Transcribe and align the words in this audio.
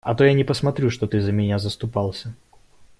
А 0.03 0.15
то 0.15 0.23
я 0.23 0.33
не 0.33 0.43
посмотрю, 0.43 0.89
что 0.89 1.05
ты 1.05 1.21
за 1.21 1.31
меня 1.31 1.59
заступался. 1.59 2.33